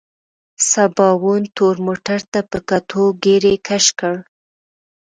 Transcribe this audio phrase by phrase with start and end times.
[0.69, 4.15] سباوون تور موټر ته په کتو ږيرې کش کړ.